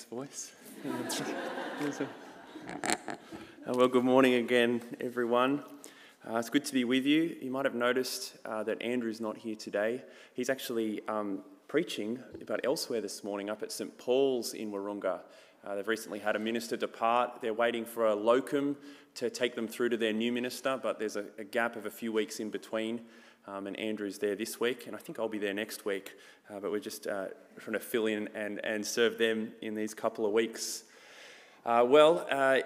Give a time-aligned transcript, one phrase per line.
[0.00, 0.52] Voice.
[3.64, 5.62] Uh, well, good morning again, everyone.
[6.28, 7.36] Uh, it's good to be with you.
[7.40, 10.02] You might have noticed uh, that Andrew's not here today.
[10.34, 15.20] He's actually um, preaching about elsewhere this morning up at St Paul's in Wahroonga.
[15.64, 17.40] Uh, they've recently had a minister depart.
[17.40, 18.76] They're waiting for a locum
[19.16, 21.90] to take them through to their new minister, but there's a, a gap of a
[21.90, 23.02] few weeks in between.
[23.46, 26.12] Um, and Andrew's there this week, and I think I'll be there next week.
[26.48, 27.26] Uh, but we're just uh,
[27.58, 30.84] trying to fill in and, and serve them in these couple of weeks.
[31.64, 32.58] Uh, well, uh,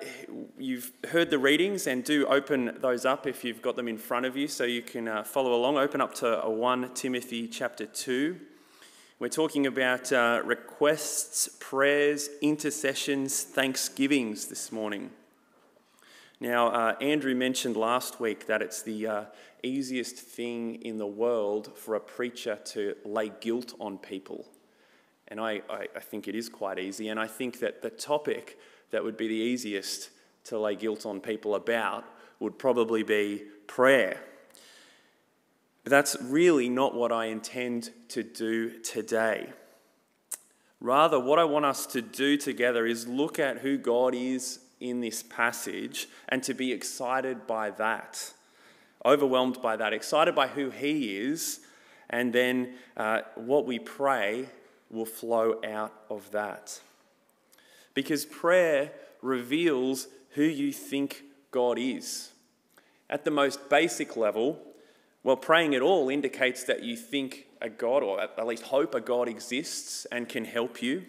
[0.59, 4.25] you've heard the readings, and do open those up if you've got them in front
[4.25, 5.77] of you so you can uh, follow along.
[5.77, 8.38] Open up to 1 Timothy chapter 2.
[9.19, 15.11] We're talking about uh, requests, prayers, intercessions, thanksgivings this morning.
[16.39, 19.25] Now, uh, Andrew mentioned last week that it's the uh,
[19.63, 24.47] easiest thing in the world for a preacher to lay guilt on people.
[25.29, 27.09] And I, I, I, think it is quite easy.
[27.09, 28.59] And I think that the topic
[28.91, 30.11] that would be the easiest
[30.45, 32.05] to lay guilt on people about
[32.38, 34.21] would probably be prayer.
[35.85, 39.53] But that's really not what I intend to do today.
[40.80, 45.01] Rather, what I want us to do together is look at who God is in
[45.01, 48.32] this passage and to be excited by that,
[49.05, 51.60] overwhelmed by that, excited by who He is,
[52.10, 54.49] and then uh, what we pray
[54.91, 56.80] will flow out of that.
[57.95, 62.30] Because prayer reveals who you think God is.
[63.09, 64.60] At the most basic level,
[65.22, 69.00] well, praying at all indicates that you think a God, or at least hope a
[69.00, 71.04] God exists and can help you.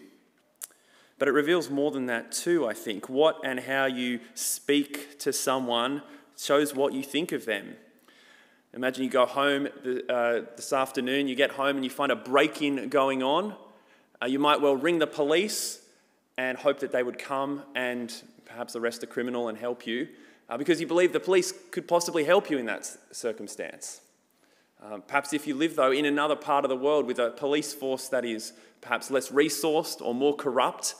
[1.18, 3.08] But it reveals more than that, too, I think.
[3.08, 6.02] What and how you speak to someone
[6.36, 7.76] shows what you think of them.
[8.74, 9.66] Imagine you go home
[10.08, 13.54] uh, this afternoon, you get home and you find a break in going on.
[14.22, 15.80] Uh, you might well ring the police
[16.36, 20.08] and hope that they would come and perhaps arrest the criminal and help you
[20.48, 24.00] uh, because you believe the police could possibly help you in that circumstance.
[24.82, 27.74] Um, perhaps if you live, though, in another part of the world with a police
[27.74, 30.94] force that is perhaps less resourced or more corrupt,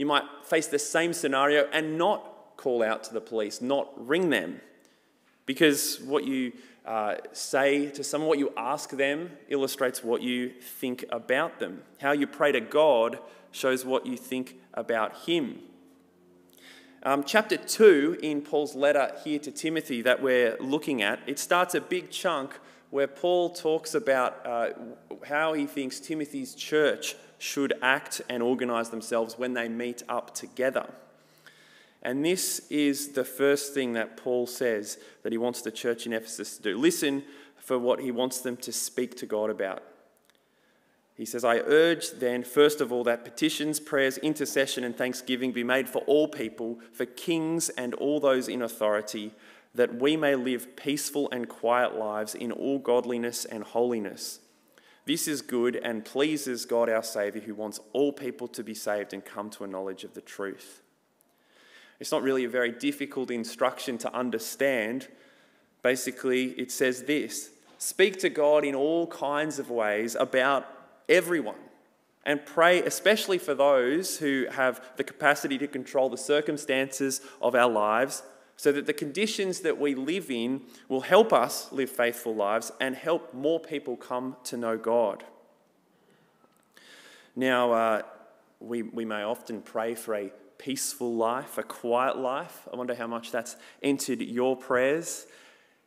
[0.00, 4.30] you might face the same scenario and not call out to the police, not ring
[4.30, 4.62] them.
[5.44, 6.52] Because what you
[6.86, 11.82] uh, say to someone, what you ask them, illustrates what you think about them.
[12.00, 13.18] How you pray to God
[13.50, 15.58] shows what you think about Him.
[17.02, 21.74] Um, chapter 2 in Paul's letter here to Timothy that we're looking at, it starts
[21.74, 22.58] a big chunk
[22.88, 24.70] where Paul talks about uh,
[25.26, 30.88] how he thinks Timothy's church should act and organize themselves when they meet up together.
[32.02, 36.12] And this is the first thing that Paul says that he wants the church in
[36.12, 36.78] Ephesus to do.
[36.78, 37.24] Listen
[37.58, 39.82] for what he wants them to speak to God about.
[41.14, 45.64] He says, I urge then, first of all, that petitions, prayers, intercession, and thanksgiving be
[45.64, 49.32] made for all people, for kings and all those in authority,
[49.74, 54.40] that we may live peaceful and quiet lives in all godliness and holiness.
[55.06, 59.12] This is good and pleases God our Saviour, who wants all people to be saved
[59.12, 60.82] and come to a knowledge of the truth.
[61.98, 65.08] It's not really a very difficult instruction to understand.
[65.82, 70.66] Basically, it says this speak to God in all kinds of ways about
[71.08, 71.56] everyone.
[72.24, 77.68] And pray especially for those who have the capacity to control the circumstances of our
[77.68, 78.22] lives
[78.60, 80.60] so that the conditions that we live in
[80.90, 85.24] will help us live faithful lives and help more people come to know God.
[87.34, 88.02] Now, uh,
[88.60, 92.68] we, we may often pray for a peaceful life, a quiet life.
[92.70, 95.26] I wonder how much that's entered your prayers.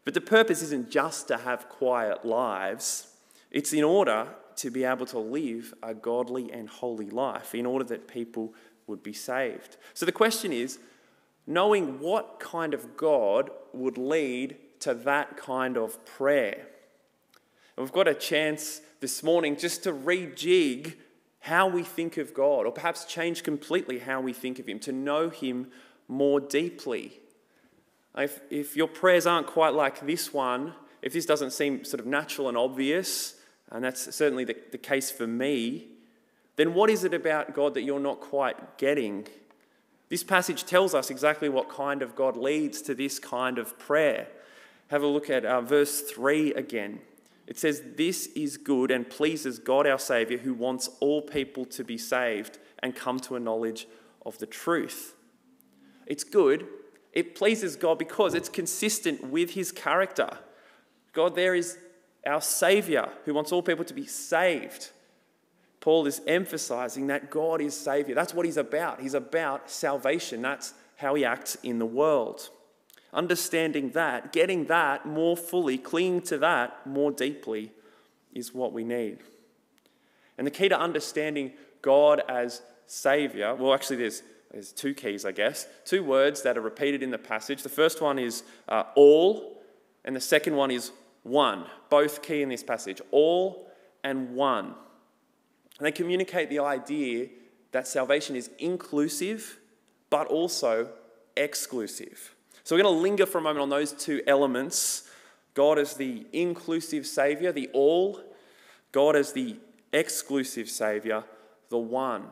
[0.03, 3.05] But the purpose isn't just to have quiet lives,
[3.51, 7.85] it's in order to be able to live a godly and holy life, in order
[7.85, 8.55] that people
[8.87, 9.77] would be saved.
[9.93, 10.79] So the question is
[11.45, 16.67] knowing what kind of God would lead to that kind of prayer.
[17.75, 20.95] And we've got a chance this morning just to rejig
[21.39, 24.93] how we think of God, or perhaps change completely how we think of Him, to
[24.93, 25.71] know Him
[26.07, 27.19] more deeply.
[28.17, 32.05] If, if your prayers aren't quite like this one, if this doesn't seem sort of
[32.05, 33.35] natural and obvious,
[33.71, 35.87] and that's certainly the, the case for me,
[36.55, 39.27] then what is it about God that you're not quite getting?
[40.13, 44.27] This passage tells us exactly what kind of God leads to this kind of prayer.
[44.89, 46.99] Have a look at uh, verse 3 again.
[47.47, 51.83] It says, This is good and pleases God our Saviour, who wants all people to
[51.83, 53.87] be saved and come to a knowledge
[54.23, 55.15] of the truth.
[56.05, 56.67] It's good.
[57.11, 60.37] It pleases God because it's consistent with his character.
[61.13, 61.79] God, there is
[62.23, 64.91] our Saviour who wants all people to be saved.
[65.83, 68.15] Paul is emphasizing that God is Savior.
[68.15, 69.01] That's what he's about.
[69.01, 70.41] He's about salvation.
[70.41, 72.49] That's how he acts in the world.
[73.11, 77.73] Understanding that, getting that more fully, clinging to that more deeply
[78.31, 79.17] is what we need.
[80.37, 81.51] And the key to understanding
[81.81, 85.67] God as Savior, well, actually, there's, there's two keys, I guess.
[85.83, 87.61] Two words that are repeated in the passage.
[87.61, 89.61] The first one is uh, all,
[90.05, 90.93] and the second one is
[91.23, 91.65] one.
[91.89, 93.69] Both key in this passage all
[94.01, 94.75] and one.
[95.77, 97.29] And they communicate the idea
[97.71, 99.59] that salvation is inclusive,
[100.09, 100.89] but also
[101.35, 102.35] exclusive.
[102.63, 105.09] So we're going to linger for a moment on those two elements
[105.53, 108.19] God as the inclusive Savior, the all,
[108.91, 109.57] God as the
[109.91, 111.23] exclusive Savior,
[111.69, 112.27] the one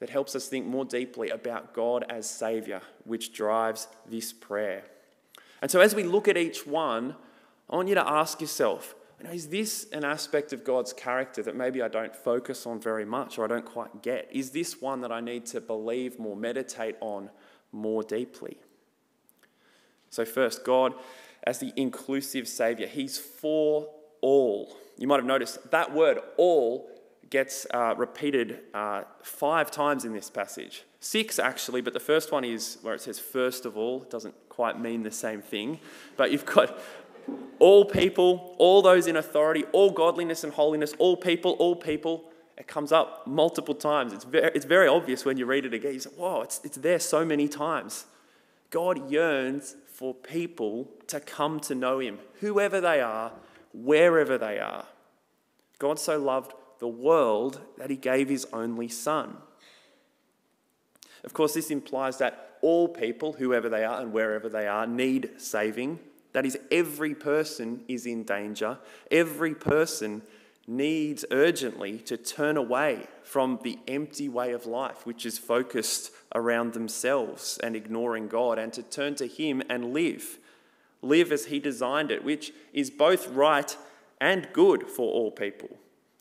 [0.00, 4.84] that helps us think more deeply about God as Savior, which drives this prayer.
[5.62, 7.16] And so as we look at each one,
[7.70, 8.94] I want you to ask yourself
[9.26, 13.38] is this an aspect of God's character that maybe I don't focus on very much
[13.38, 14.28] or I don't quite get?
[14.30, 17.30] Is this one that I need to believe more, meditate on
[17.72, 18.58] more deeply?
[20.10, 20.94] So, first, God
[21.44, 23.88] as the inclusive Savior, He's for
[24.20, 24.76] all.
[24.96, 26.90] You might have noticed that word all
[27.30, 30.84] gets uh, repeated uh, five times in this passage.
[31.00, 34.00] Six, actually, but the first one is where it says first of all.
[34.00, 35.80] Doesn't quite mean the same thing.
[36.16, 36.78] But you've got
[37.58, 42.24] all people, all those in authority, all godliness and holiness, all people, all people.
[42.56, 44.12] It comes up multiple times.
[44.12, 45.94] It's very, it's very obvious when you read it again.
[45.94, 48.06] You say, whoa, it's, it's there so many times.
[48.70, 53.32] God yearns for people to come to know Him, whoever they are,
[53.72, 54.86] wherever they are.
[55.78, 59.36] God so loved the world that He gave His only Son.
[61.24, 65.30] Of course, this implies that all people, whoever they are and wherever they are, need
[65.38, 65.98] saving.
[66.34, 68.78] That is, every person is in danger.
[69.10, 70.22] Every person
[70.66, 76.72] needs urgently to turn away from the empty way of life, which is focused around
[76.72, 80.38] themselves and ignoring God, and to turn to Him and live.
[81.02, 83.76] Live as He designed it, which is both right
[84.20, 85.70] and good for all people.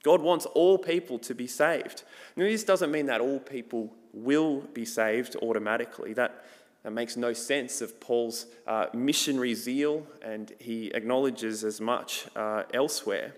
[0.04, 2.04] God wants all people to be saved.
[2.36, 6.14] Now, this doesn't mean that all people will be saved automatically.
[6.14, 6.46] That
[6.84, 12.64] that makes no sense of Paul's uh, missionary zeal, and he acknowledges as much uh,
[12.74, 13.34] elsewhere.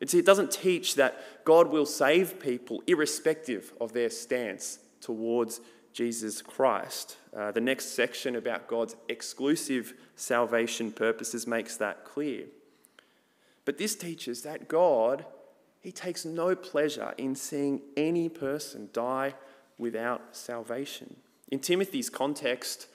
[0.00, 5.60] It's, it doesn't teach that God will save people irrespective of their stance towards
[5.92, 7.16] Jesus Christ.
[7.36, 12.46] Uh, the next section about God's exclusive salvation purposes makes that clear.
[13.64, 15.24] But this teaches that God,
[15.80, 19.34] He takes no pleasure in seeing any person die
[19.76, 21.16] without salvation.
[21.50, 22.88] In Timothy's context,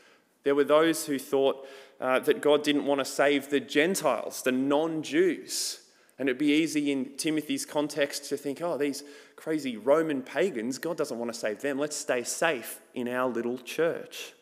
[0.44, 1.68] there were those who thought
[2.00, 5.80] uh, that God didn't want to save the Gentiles, the non Jews.
[6.20, 9.04] And it'd be easy in Timothy's context to think, oh, these
[9.36, 11.80] crazy Roman pagans, God doesn't want to save them.
[11.80, 14.34] Let's stay safe in our little church.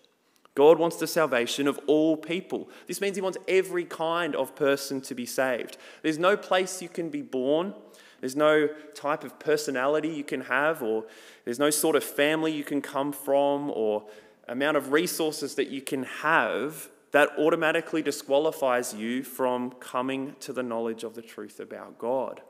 [0.54, 2.70] God wants the salvation of all people.
[2.88, 5.78] This means He wants every kind of person to be saved.
[6.02, 7.74] There's no place you can be born,
[8.22, 11.06] there's no type of personality you can have, or
[11.44, 14.06] there's no sort of family you can come from, or
[14.48, 20.64] amount of resources that you can have that automatically disqualifies you from coming to the
[20.64, 22.42] knowledge of the truth about God.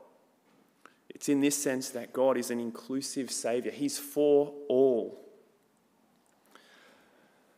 [1.08, 5.18] It's in this sense that God is an inclusive Savior, He's for all.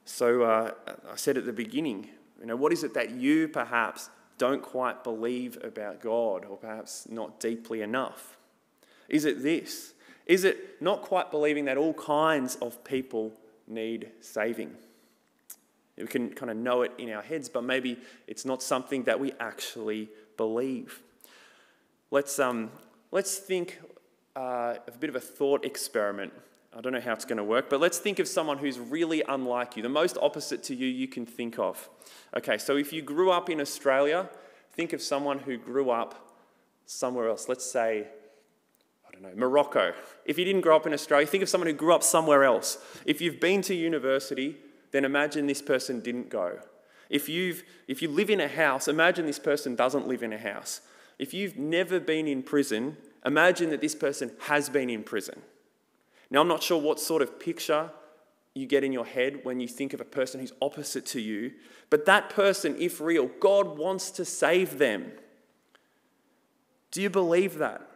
[0.05, 0.73] So uh,
[1.11, 2.09] I said at the beginning,
[2.41, 7.07] you know, what is it that you perhaps don't quite believe about God or perhaps
[7.09, 8.37] not deeply enough?
[9.09, 9.95] Is it this?
[10.27, 13.33] Is it not quite believing that all kinds of people
[13.67, 14.75] need saving?
[15.97, 19.21] We can kind of know it in our heads, but maybe it's not something that
[19.21, 21.01] we actually believe.
[22.11, 22.71] Let's, um,
[23.13, 23.81] let's think
[24.35, 26.33] uh, of a bit of a thought experiment.
[26.77, 29.23] I don't know how it's going to work, but let's think of someone who's really
[29.29, 31.89] unlike you, the most opposite to you you can think of.
[32.37, 34.29] Okay, so if you grew up in Australia,
[34.73, 36.33] think of someone who grew up
[36.85, 37.49] somewhere else.
[37.49, 38.09] Let's say,
[39.09, 39.93] I don't know, Morocco.
[40.25, 42.79] If you didn't grow up in Australia, think of someone who grew up somewhere else.
[43.07, 44.57] If you've been to university,
[44.91, 46.59] then imagine this person didn't go.
[47.09, 50.39] If, you've, if you live in a house, imagine this person doesn't live in a
[50.39, 50.81] house.
[51.21, 55.41] If you've never been in prison, imagine that this person has been in prison.
[56.35, 57.93] Now, I'm not sure what sort of picture
[58.55, 61.53] you get in your head when you think of a person who's opposite to you,
[61.91, 65.13] but that person, if real, God wants to save them.
[66.91, 67.89] Do you believe that?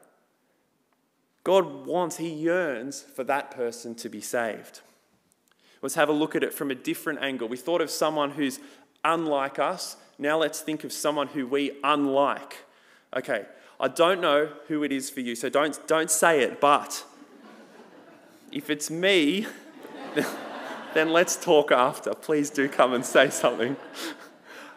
[1.42, 4.82] God wants, He yearns for that person to be saved.
[5.82, 7.48] Let's have a look at it from a different angle.
[7.48, 8.60] We thought of someone who's
[9.04, 9.96] unlike us.
[10.16, 12.58] Now let's think of someone who we unlike.
[13.16, 13.46] Okay,
[13.80, 17.04] I don't know who it is for you, so don't, don't say it, but
[18.52, 19.46] If it's me,
[20.94, 22.14] then let's talk after.
[22.14, 23.76] Please do come and say something.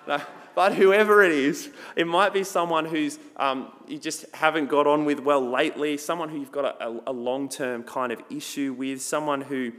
[0.55, 5.05] but whoever it is, it might be someone who's um, you just haven't got on
[5.05, 9.01] with well lately, someone who you've got a, a long term kind of issue with,
[9.01, 9.71] someone who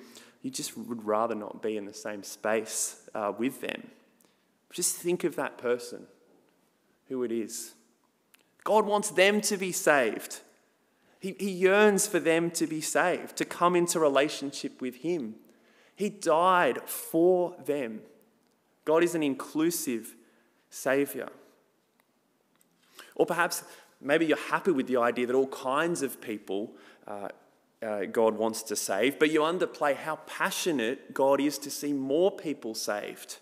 [0.42, 3.90] you just would rather not be in the same space uh, with them.
[4.72, 6.06] Just think of that person,
[7.08, 7.74] who it is.
[8.64, 10.40] God wants them to be saved.
[11.22, 15.36] He, he yearns for them to be saved, to come into relationship with Him.
[15.94, 18.00] He died for them.
[18.84, 20.16] God is an inclusive
[20.68, 21.28] Savior.
[23.14, 23.62] Or perhaps
[24.00, 26.72] maybe you're happy with the idea that all kinds of people
[27.06, 27.28] uh,
[27.80, 32.32] uh, God wants to save, but you underplay how passionate God is to see more
[32.32, 33.38] people saved.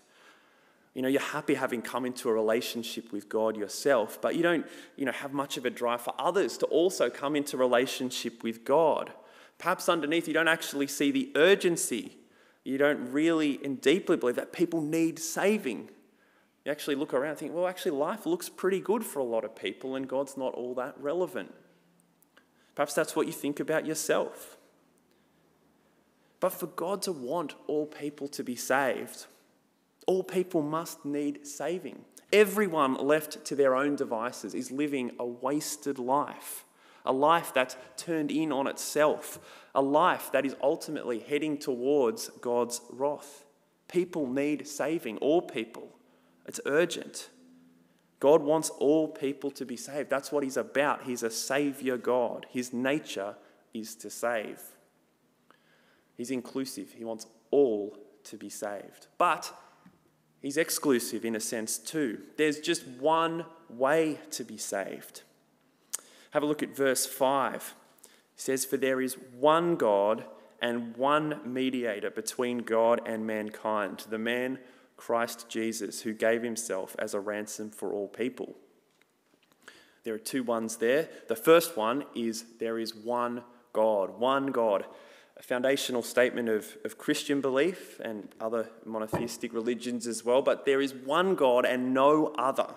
[0.93, 4.65] You know, you're happy having come into a relationship with God yourself, but you don't,
[4.97, 8.65] you know, have much of a drive for others to also come into relationship with
[8.65, 9.13] God.
[9.57, 12.17] Perhaps underneath you don't actually see the urgency.
[12.63, 15.89] You don't really and deeply believe that people need saving.
[16.65, 19.45] You actually look around and think, well, actually, life looks pretty good for a lot
[19.45, 21.53] of people, and God's not all that relevant.
[22.75, 24.57] Perhaps that's what you think about yourself.
[26.39, 29.25] But for God to want all people to be saved,
[30.11, 32.03] all people must need saving.
[32.33, 36.65] Everyone left to their own devices is living a wasted life,
[37.05, 39.39] a life that's turned in on itself,
[39.73, 43.45] a life that is ultimately heading towards God's wrath.
[43.87, 45.87] People need saving, all people.
[46.45, 47.29] It's urgent.
[48.19, 50.09] God wants all people to be saved.
[50.09, 51.03] That's what He's about.
[51.03, 52.47] He's a Savior God.
[52.49, 53.35] His nature
[53.73, 54.59] is to save.
[56.17, 59.07] He's inclusive, He wants all to be saved.
[59.17, 59.53] But
[60.41, 62.19] He's exclusive in a sense too.
[62.37, 65.21] There's just one way to be saved.
[66.31, 67.75] Have a look at verse 5.
[68.03, 70.25] It says, For there is one God
[70.61, 74.59] and one mediator between God and mankind, the man
[74.97, 78.55] Christ Jesus, who gave himself as a ransom for all people.
[80.03, 81.09] There are two ones there.
[81.27, 83.43] The first one is there is one
[83.73, 84.85] God, one God
[85.41, 90.79] a foundational statement of, of Christian belief and other monotheistic religions as well, but there
[90.79, 92.75] is one God and no other.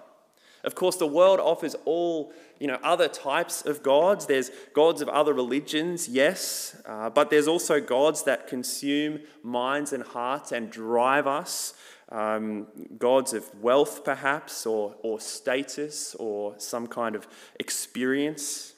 [0.65, 4.25] Of course, the world offers all you know other types of gods.
[4.25, 10.03] There's gods of other religions, yes, uh, but there's also gods that consume minds and
[10.03, 11.75] hearts and drive us.
[12.11, 12.69] Um,
[12.99, 17.27] gods of wealth, perhaps, or, or status, or some kind of
[17.59, 18.74] experience.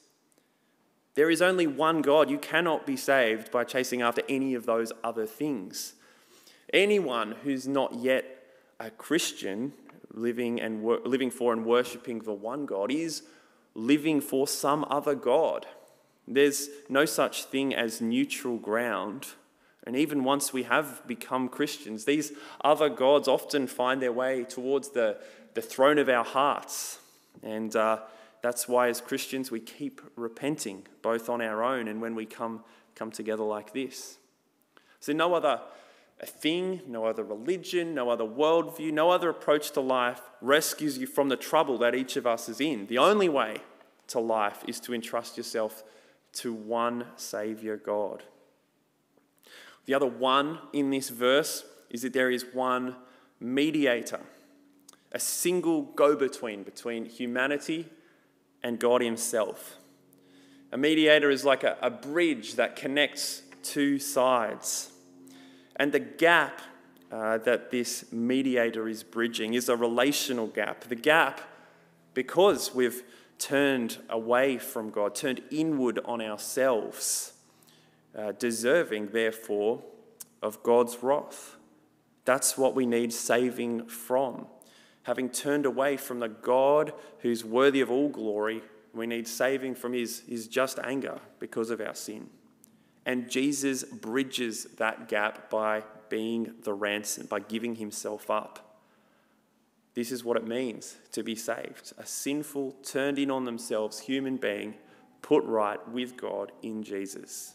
[1.16, 2.30] There is only one God.
[2.30, 5.94] You cannot be saved by chasing after any of those other things.
[6.72, 8.24] Anyone who's not yet
[8.78, 9.72] a Christian,
[10.12, 13.22] living, and wor- living for and worshipping the one God, is
[13.74, 15.66] living for some other God.
[16.28, 19.28] There's no such thing as neutral ground.
[19.86, 22.32] And even once we have become Christians, these
[22.62, 25.16] other gods often find their way towards the,
[25.54, 26.98] the throne of our hearts.
[27.42, 28.00] And uh,
[28.42, 32.62] that's why, as Christians, we keep repenting, both on our own and when we come,
[32.94, 34.18] come together like this.
[35.00, 35.60] So, no other
[36.20, 41.06] uh, thing, no other religion, no other worldview, no other approach to life rescues you
[41.06, 42.86] from the trouble that each of us is in.
[42.86, 43.58] The only way
[44.08, 45.82] to life is to entrust yourself
[46.34, 48.22] to one Saviour God.
[49.86, 52.96] The other one in this verse is that there is one
[53.40, 54.20] mediator,
[55.12, 57.88] a single go between between humanity
[58.66, 59.76] and God Himself.
[60.72, 64.90] A mediator is like a, a bridge that connects two sides.
[65.76, 66.60] And the gap
[67.12, 70.82] uh, that this mediator is bridging is a relational gap.
[70.82, 71.40] The gap,
[72.12, 73.04] because we've
[73.38, 77.34] turned away from God, turned inward on ourselves,
[78.18, 79.80] uh, deserving, therefore,
[80.42, 81.54] of God's wrath.
[82.24, 84.48] That's what we need saving from
[85.06, 88.60] having turned away from the God who's worthy of all glory,
[88.92, 92.28] we need saving from his, his just anger because of our sin.
[93.04, 98.80] And Jesus bridges that gap by being the ransom, by giving himself up.
[99.94, 104.36] This is what it means to be saved a sinful, turned in on themselves human
[104.36, 104.74] being
[105.22, 107.54] put right with God in Jesus.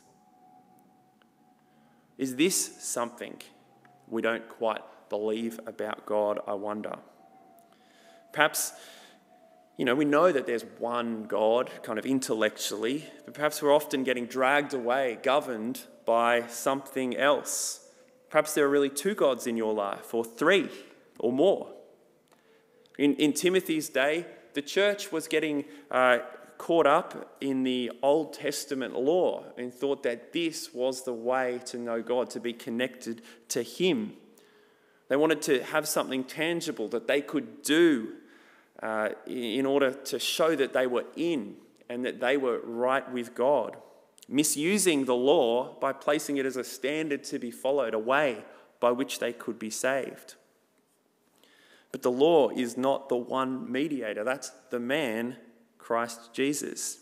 [2.17, 3.41] Is this something
[4.08, 6.96] we don't quite believe about God, I wonder?
[8.34, 8.74] Perhaps,
[9.78, 14.04] you know, we know that there's one God, kind of intellectually, but perhaps we're often
[14.04, 17.88] getting dragged away, governed by something else.
[18.30, 20.70] Perhaps there are really two gods in your life, or three,
[21.20, 21.68] or more.
[22.98, 26.20] In, in Timothy's day, the church was getting uh,
[26.58, 31.78] caught up in the Old Testament law and thought that this was the way to
[31.78, 34.14] know God, to be connected to Him.
[35.08, 38.14] They wanted to have something tangible that they could do
[38.82, 41.56] uh, in order to show that they were in
[41.90, 43.78] and that they were right with God,
[44.28, 48.44] misusing the law by placing it as a standard to be followed, a way
[48.80, 50.36] by which they could be saved.
[51.92, 55.36] But the law is not the one mediator, that's the man,
[55.78, 57.00] Christ Jesus.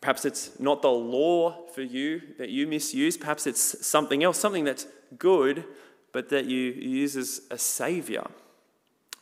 [0.00, 3.16] Perhaps it's not the law for you that you misuse.
[3.16, 4.86] Perhaps it's something else, something that's
[5.18, 5.64] good,
[6.12, 8.24] but that you use as a savior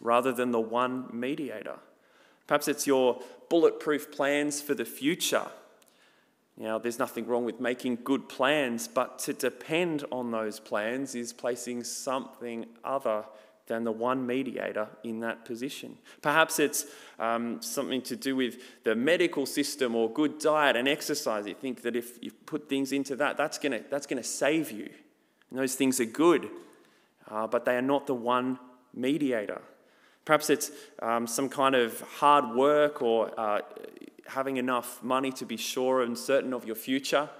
[0.00, 1.78] rather than the one mediator.
[2.46, 5.46] Perhaps it's your bulletproof plans for the future.
[6.56, 11.32] Now, there's nothing wrong with making good plans, but to depend on those plans is
[11.32, 13.24] placing something other
[13.66, 15.98] than the one mediator in that position.
[16.22, 16.86] Perhaps it's
[17.18, 21.46] um, something to do with the medical system or good diet and exercise.
[21.46, 24.70] You think that if you put things into that, that's going to that's gonna save
[24.70, 24.88] you.
[25.50, 26.48] And those things are good,
[27.28, 28.58] uh, but they are not the one
[28.94, 29.60] mediator.
[30.26, 33.60] Perhaps it's um, some kind of hard work or uh,
[34.26, 37.30] having enough money to be sure and certain of your future.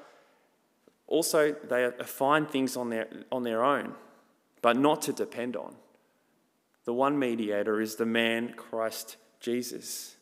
[1.09, 3.93] Also, they find things on their, on their own,
[4.63, 5.75] but not to depend on.
[6.85, 10.15] The one mediator is the man, Christ Jesus.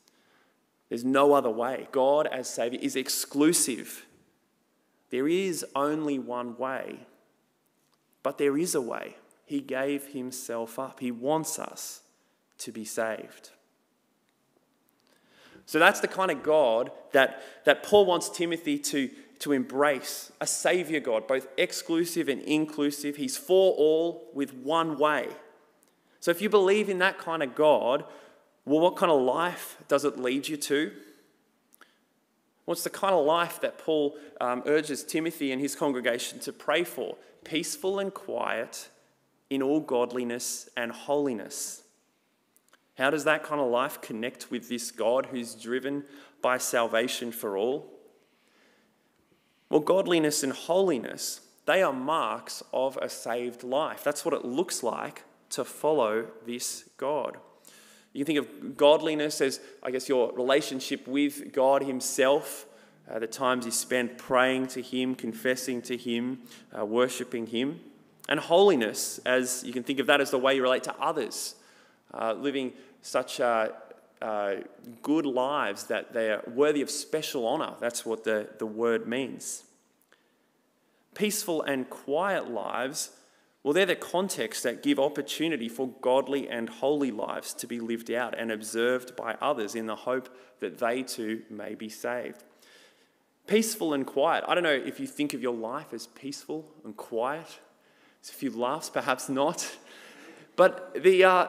[0.89, 1.89] There's no other way.
[1.93, 4.07] God as Savior is exclusive.
[5.11, 7.01] There is only one way,
[8.23, 9.17] but there is a way.
[9.45, 11.01] He gave Himself up.
[11.01, 12.01] He wants us
[12.59, 13.51] to be saved.
[15.67, 20.47] So that's the kind of God that, that Paul wants Timothy to, to embrace a
[20.47, 23.17] Savior God, both exclusive and inclusive.
[23.17, 25.29] He's for all with one way.
[26.21, 28.05] So if you believe in that kind of God,
[28.65, 30.93] well, what kind of life does it lead you to?
[32.65, 36.83] What's the kind of life that Paul um, urges Timothy and his congregation to pray
[36.83, 37.17] for?
[37.45, 38.89] Peaceful and quiet
[39.51, 41.84] in all godliness and holiness.
[42.97, 46.05] How does that kind of life connect with this God who's driven
[46.41, 47.91] by salvation for all?
[49.69, 54.05] Well, godliness and holiness, they are marks of a saved life.
[54.05, 57.39] That's what it looks like to follow this God.
[58.13, 62.67] You can think of godliness as, I guess, your relationship with God Himself,
[63.11, 66.43] uh, the times you spend praying to Him, confessing to Him,
[66.79, 67.81] uh, worshipping Him.
[68.29, 71.57] And holiness, as you can think of that as the way you relate to others
[72.13, 73.69] uh, living such uh,
[74.23, 74.57] uh,
[75.03, 77.75] good lives that they are worthy of special honour.
[77.81, 79.65] That's what the, the word means.
[81.15, 83.11] Peaceful and quiet lives,
[83.63, 88.11] well, they're the context that give opportunity for godly and holy lives to be lived
[88.11, 90.29] out and observed by others in the hope
[90.61, 92.43] that they too may be saved.
[93.47, 94.45] Peaceful and quiet.
[94.49, 97.47] I don't know if you think of your life as peaceful and quiet.
[98.23, 99.71] There's a few laughs, perhaps not.
[100.57, 101.49] But the, uh,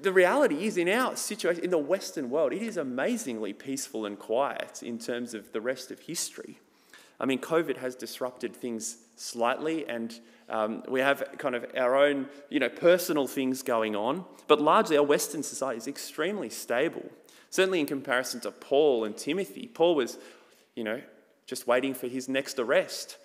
[0.00, 4.18] the reality is, in our situation, in the Western world, it is amazingly peaceful and
[4.18, 6.58] quiet in terms of the rest of history.
[7.20, 12.28] I mean, COVID has disrupted things slightly, and um, we have kind of our own,
[12.48, 14.24] you know, personal things going on.
[14.46, 17.04] But largely, our Western society is extremely stable.
[17.50, 20.18] Certainly, in comparison to Paul and Timothy, Paul was,
[20.74, 21.02] you know,
[21.46, 23.18] just waiting for his next arrest.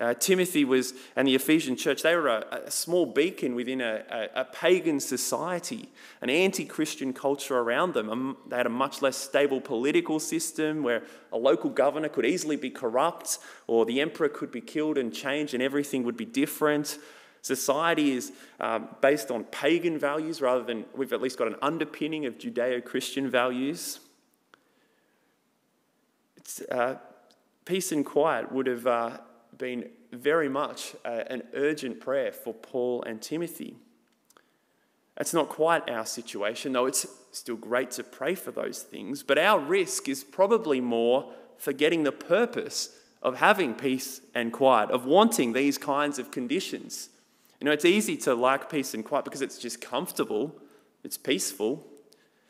[0.00, 4.02] Uh, Timothy was, and the Ephesian church, they were a, a small beacon within a,
[4.10, 5.90] a, a pagan society,
[6.22, 8.08] an anti Christian culture around them.
[8.08, 12.56] Um, they had a much less stable political system where a local governor could easily
[12.56, 16.96] be corrupt, or the emperor could be killed and changed, and everything would be different.
[17.42, 22.24] Society is um, based on pagan values rather than we've at least got an underpinning
[22.24, 24.00] of Judeo Christian values.
[26.70, 26.94] Uh,
[27.66, 28.86] peace and quiet would have.
[28.86, 29.18] Uh,
[29.60, 33.76] been very much uh, an urgent prayer for Paul and Timothy.
[35.18, 39.38] It's not quite our situation, though it's still great to pray for those things, but
[39.38, 45.52] our risk is probably more forgetting the purpose of having peace and quiet, of wanting
[45.52, 47.10] these kinds of conditions.
[47.60, 50.56] You know, it's easy to like peace and quiet because it's just comfortable,
[51.04, 51.86] it's peaceful.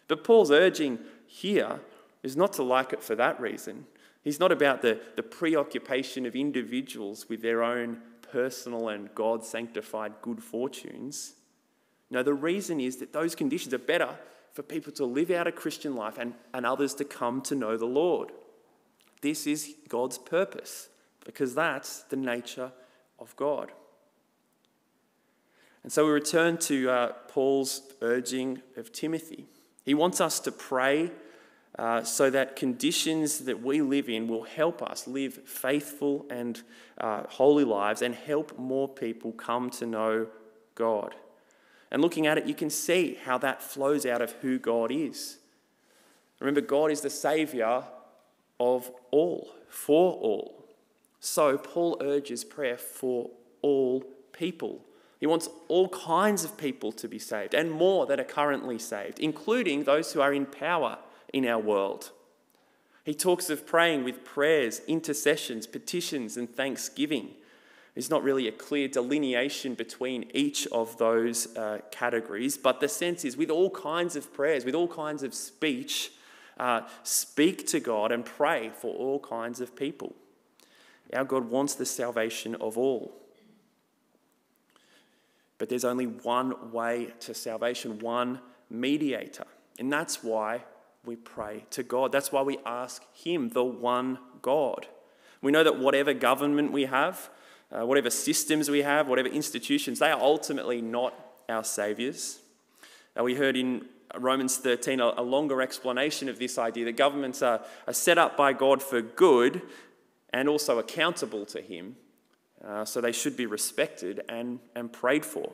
[0.06, 1.80] But Paul's urging here
[2.22, 3.86] is not to like it for that reason.
[4.22, 10.12] He's not about the, the preoccupation of individuals with their own personal and God sanctified
[10.22, 11.35] good fortunes.
[12.11, 14.16] No, the reason is that those conditions are better
[14.52, 17.76] for people to live out a Christian life and, and others to come to know
[17.76, 18.33] the Lord.
[19.22, 20.88] This is God's purpose
[21.24, 22.72] because that's the nature
[23.18, 23.72] of God.
[25.83, 29.46] And so we return to uh, Paul's urging of Timothy.
[29.85, 31.11] He wants us to pray
[31.80, 36.62] uh, so that conditions that we live in will help us live faithful and
[36.98, 40.26] uh, holy lives and help more people come to know
[40.74, 41.14] God.
[41.90, 45.38] And looking at it, you can see how that flows out of who God is.
[46.38, 47.84] Remember, God is the Saviour
[48.60, 50.66] of all, for all.
[51.18, 53.30] So, Paul urges prayer for
[53.62, 54.84] all people.
[55.18, 59.18] He wants all kinds of people to be saved and more that are currently saved,
[59.18, 60.98] including those who are in power
[61.32, 62.10] in our world.
[63.04, 67.30] He talks of praying with prayers, intercessions, petitions, and thanksgiving.
[67.94, 73.24] There's not really a clear delineation between each of those uh, categories, but the sense
[73.24, 76.12] is with all kinds of prayers, with all kinds of speech,
[76.58, 80.14] uh, speak to God and pray for all kinds of people.
[81.12, 83.16] Our God wants the salvation of all.
[85.58, 88.40] But there's only one way to salvation, one
[88.70, 89.46] mediator.
[89.78, 90.62] And that's why
[91.04, 92.12] we pray to God.
[92.12, 94.86] That's why we ask Him, the one God.
[95.42, 97.30] We know that whatever government we have,
[97.72, 101.14] uh, whatever systems we have, whatever institutions, they are ultimately not
[101.48, 102.40] our saviors.
[103.20, 103.86] We heard in
[104.18, 108.36] Romans 13 a, a, longer explanation of this idea that governments are, are set up
[108.36, 109.62] by God for good
[110.32, 111.96] and also accountable to Him.
[112.64, 115.52] Uh, so they should be respected and, and prayed for.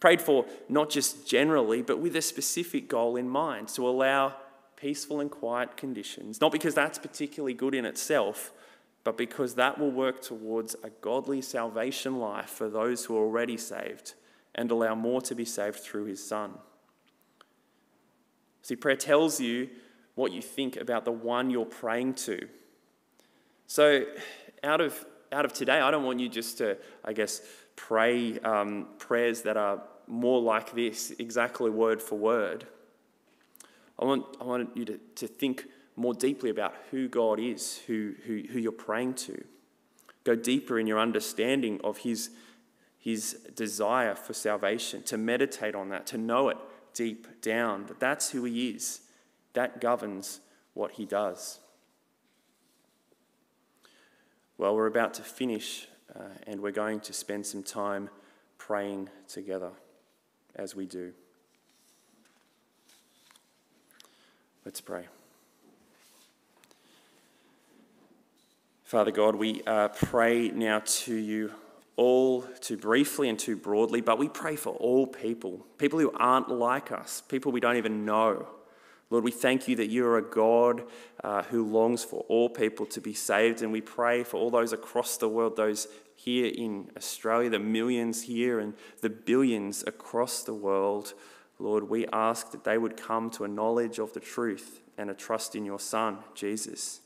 [0.00, 4.34] Prayed for not just generally, but with a specific goal in mind to allow
[4.76, 6.40] peaceful and quiet conditions.
[6.40, 8.52] Not because that's particularly good in itself,
[9.04, 13.58] but because that will work towards a godly salvation life for those who are already
[13.58, 14.14] saved
[14.54, 16.52] and allow more to be saved through his Son.
[18.62, 19.68] See, prayer tells you
[20.14, 22.48] what you think about the one you're praying to.
[23.66, 24.04] So,
[24.62, 27.40] out of, out of today, I don't want you just to, I guess,
[27.76, 32.66] pray um, prayers that are more like this, exactly word for word.
[33.98, 38.14] I want, I want you to, to think more deeply about who God is, who,
[38.26, 39.44] who, who you're praying to.
[40.24, 42.30] Go deeper in your understanding of his,
[42.98, 46.56] his desire for salvation, to meditate on that, to know it
[46.92, 49.02] deep down, that that's who he is.
[49.52, 50.40] That governs
[50.74, 51.60] what he does.
[54.58, 58.10] Well, we're about to finish, uh, and we're going to spend some time
[58.58, 59.70] praying together
[60.56, 61.12] as we do.
[64.64, 65.06] Let's pray.
[68.84, 71.52] Father God, we uh, pray now to you
[71.96, 76.48] all too briefly and too broadly, but we pray for all people, people who aren't
[76.48, 78.46] like us, people we don't even know.
[79.10, 80.84] Lord, we thank you that you are a God
[81.24, 84.72] uh, who longs for all people to be saved, and we pray for all those
[84.72, 90.54] across the world, those here in Australia, the millions here, and the billions across the
[90.54, 91.14] world.
[91.58, 95.14] Lord, we ask that they would come to a knowledge of the truth and a
[95.14, 97.00] trust in your Son, Jesus.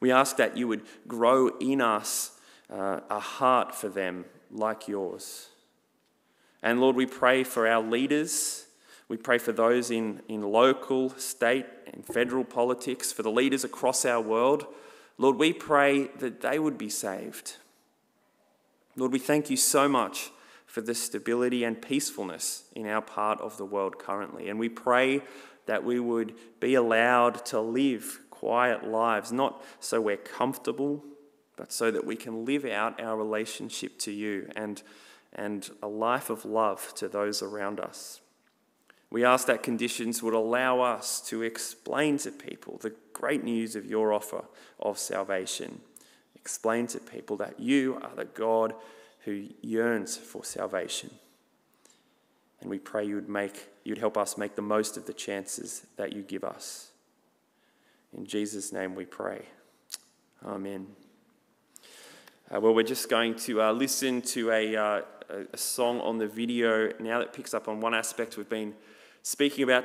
[0.00, 2.32] We ask that you would grow in us
[2.70, 5.48] uh, a heart for them like yours.
[6.62, 8.63] And Lord, we pray for our leaders
[9.08, 14.04] we pray for those in, in local, state, and federal politics, for the leaders across
[14.04, 14.66] our world.
[15.18, 17.56] Lord, we pray that they would be saved.
[18.96, 20.30] Lord, we thank you so much
[20.66, 24.48] for the stability and peacefulness in our part of the world currently.
[24.48, 25.22] And we pray
[25.66, 31.04] that we would be allowed to live quiet lives, not so we're comfortable,
[31.56, 34.82] but so that we can live out our relationship to you and,
[35.32, 38.20] and a life of love to those around us.
[39.14, 43.86] We ask that conditions would allow us to explain to people the great news of
[43.86, 44.42] your offer
[44.80, 45.82] of salvation.
[46.34, 48.74] Explain to people that you are the God
[49.20, 51.10] who yearns for salvation.
[52.60, 55.86] And we pray you would make you'd help us make the most of the chances
[55.96, 56.90] that you give us.
[58.16, 59.42] In Jesus' name we pray.
[60.44, 60.88] Amen.
[62.52, 65.02] Uh, well, we're just going to uh, listen to a, uh,
[65.52, 68.74] a song on the video now that picks up on one aspect we've been
[69.24, 69.72] speaking about